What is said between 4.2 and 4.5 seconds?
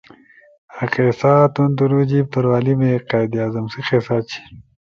چھی